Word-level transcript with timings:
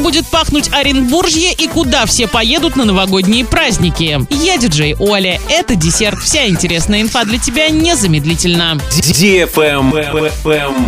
Будет 0.00 0.26
пахнуть 0.28 0.70
Оренбуржье 0.72 1.52
и 1.52 1.68
куда 1.68 2.06
все 2.06 2.26
поедут 2.26 2.74
на 2.74 2.86
новогодние 2.86 3.44
праздники? 3.44 4.26
Я 4.30 4.56
диджей 4.56 4.96
Оля. 4.98 5.38
Это 5.50 5.74
десерт. 5.74 6.18
Вся 6.20 6.48
интересная 6.48 7.02
инфа 7.02 7.24
для 7.24 7.38
тебя 7.38 7.68
незамедлительно. 7.68 8.78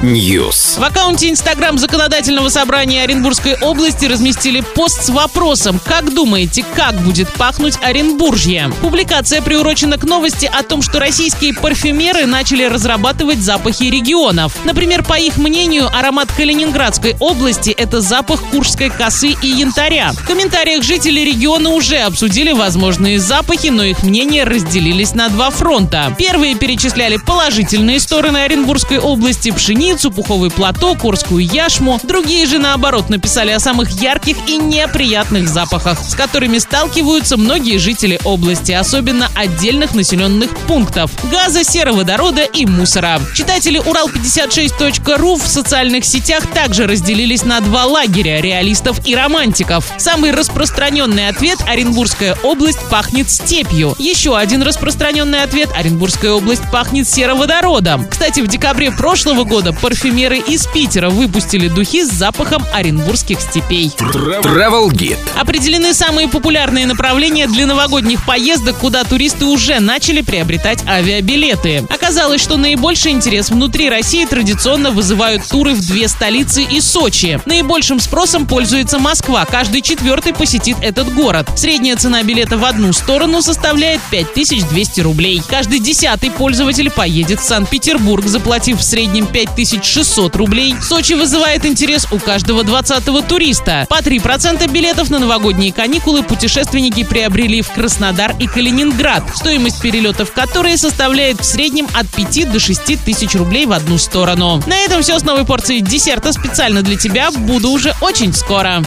News. 0.03 0.81
В 0.81 0.83
аккаунте 0.83 1.29
Инстаграм 1.29 1.77
Законодательного 1.77 2.49
собрания 2.49 3.03
Оренбургской 3.03 3.57
области 3.61 4.07
разместили 4.07 4.61
пост 4.61 5.03
с 5.03 5.11
вопросом 5.11 5.79
«Как 5.85 6.15
думаете, 6.15 6.65
как 6.75 6.95
будет 7.03 7.31
пахнуть 7.35 7.77
Оренбуржье?» 7.83 8.73
Публикация 8.81 9.43
приурочена 9.43 9.99
к 9.99 10.05
новости 10.05 10.51
о 10.51 10.63
том, 10.63 10.81
что 10.81 10.99
российские 10.99 11.53
парфюмеры 11.53 12.25
начали 12.25 12.65
разрабатывать 12.65 13.41
запахи 13.41 13.85
регионов. 13.85 14.57
Например, 14.65 15.03
по 15.03 15.19
их 15.19 15.37
мнению, 15.37 15.89
аромат 15.95 16.33
Калининградской 16.33 17.15
области– 17.21 17.71
это 17.77 18.01
запах 18.01 18.43
куршской 18.45 18.89
косы 19.03 19.35
и 19.43 19.49
янтаря. 19.49 20.13
В 20.13 20.25
комментариях 20.25 20.85
жители 20.85 21.23
региона 21.23 21.71
уже 21.71 21.97
обсудили 21.97 22.53
возможные 22.53 23.19
запахи, 23.19 23.67
но 23.67 23.83
их 23.83 24.05
мнения 24.05 24.45
разделились 24.45 25.13
на 25.15 25.29
два 25.29 25.51
фронта. 25.51 26.15
Первые 26.17 26.55
перечисляли 26.55 27.17
положительные 27.17 27.99
стороны 27.99 28.39
Оренбургской 28.39 28.99
области– 28.99 29.51
пшеницу, 29.53 30.13
пуховый 30.13 30.53
платок, 30.53 30.99
курскую 30.99 31.45
яшму. 31.45 31.99
Другие 32.05 32.47
же, 32.47 32.61
наоборот, 32.61 33.11
написали 33.11 33.51
о 33.51 33.59
самых 33.59 33.91
ярких 33.91 34.37
и 34.47 34.57
неприятных 34.57 35.49
запахах, 35.49 35.99
с 35.99 36.15
которыми 36.15 36.59
сталкиваются 36.59 37.37
многие 37.37 37.79
жители 37.79 38.21
области, 38.23 38.71
особенно 38.71 39.29
отдельных 39.35 39.97
населенных 39.97 40.57
пунктов– 40.69 41.11
газа, 41.33 41.65
сероводорода 41.65 42.43
и 42.43 42.67
мусора. 42.67 43.21
Читатели 43.35 43.81
Урал56.ру 43.81 45.39
в 45.39 45.47
социальных 45.49 46.05
сетях 46.05 46.47
также 46.55 46.87
разделились 46.87 47.43
на 47.43 47.61
два 47.61 47.87
лагеря– 47.87 48.41
реалистов 48.43 48.92
и 49.05 49.15
романтиков. 49.15 49.85
Самый 49.99 50.33
распространенный 50.33 51.29
ответ– 51.29 51.59
Оренбургская 51.67 52.37
область 52.43 52.81
пахнет 52.91 53.31
степью. 53.31 53.95
Еще 53.99 54.37
один 54.37 54.63
распространенный 54.63 55.43
ответ– 55.43 55.71
Оренбургская 55.77 56.33
область 56.33 56.63
пахнет 56.71 57.09
сероводородом. 57.09 58.07
Кстати, 58.09 58.41
в 58.41 58.49
декабре 58.49 58.91
прошлого 58.91 59.45
года 59.45 59.73
парфюмеры 59.73 60.39
из 60.39 60.67
Питера 60.67 61.11
выпустили 61.11 61.69
духи 61.69 62.05
с 62.05 62.11
запахом 62.11 62.65
оренбургских 62.73 63.41
степей. 63.41 63.93
Travel 63.99 64.91
Guide. 64.91 65.19
Определены 65.37 65.95
самые 65.95 66.29
популярные 66.29 66.87
направления 66.87 67.47
для 67.47 67.67
новогодних 67.67 68.25
поездок, 68.25 68.79
куда 68.79 69.05
туристы 69.05 69.45
уже 69.45 69.81
начали 69.81 70.21
приобретать 70.21 70.85
авиабилеты. 70.87 71.85
Оказалось, 71.89 72.41
что 72.41 72.57
наибольший 72.57 73.13
интерес 73.13 73.51
внутри 73.51 73.89
России 73.89 74.25
традиционно 74.25 74.91
вызывают 74.91 75.47
туры 75.47 75.75
в 75.75 75.87
две 75.87 76.09
столицы 76.09 76.63
и 76.63 76.81
Сочи. 76.81 77.41
Наибольшим 77.47 78.01
спросом 78.01 78.47
пользуется 78.73 78.99
Москва. 78.99 79.45
Каждый 79.45 79.83
четвертый 79.83 80.33
посетит 80.33 80.79
этот 80.81 81.13
город. 81.13 81.47
Средняя 81.57 81.95
цена 81.95 82.23
билета 82.23 82.57
в 82.57 82.65
одну 82.65 82.95
сторону 82.95 83.43
составляет 83.43 84.01
5200 84.11 85.01
рублей. 85.03 85.43
Каждый 85.47 85.79
десятый 85.79 86.31
пользователь 86.31 86.91
поедет 86.91 87.41
в 87.41 87.45
Санкт-Петербург, 87.45 88.25
заплатив 88.25 88.79
в 88.79 88.83
среднем 88.83 89.27
5600 89.27 90.35
рублей. 90.37 90.75
Сочи 90.81 91.13
вызывает 91.13 91.67
интерес 91.67 92.07
у 92.11 92.19
каждого 92.19 92.63
20-го 92.63 93.21
туриста. 93.21 93.87
По 93.91 93.99
3% 93.99 94.67
билетов 94.71 95.11
на 95.11 95.19
новогодние 95.19 95.71
каникулы 95.71 96.23
путешественники 96.23 97.05
приобрели 97.05 97.61
в 97.61 97.71
Краснодар 97.73 98.35
и 98.39 98.47
Калининград, 98.47 99.23
стоимость 99.35 99.83
перелетов 99.83 100.33
которые 100.33 100.79
составляет 100.79 101.41
в 101.41 101.45
среднем 101.45 101.89
от 101.93 102.09
5 102.09 102.51
до 102.51 102.59
6 102.59 103.05
тысяч 103.05 103.35
рублей 103.35 103.67
в 103.67 103.73
одну 103.73 103.99
сторону. 103.99 104.63
На 104.67 104.79
этом 104.79 105.03
все 105.03 105.19
с 105.19 105.25
новой 105.25 105.45
порцией 105.45 105.83
десерта 105.83 106.33
специально 106.33 106.81
для 106.81 106.97
тебя. 106.97 107.31
Буду 107.31 107.69
уже 107.69 107.93
очень 108.01 108.33
скоро. 108.33 108.62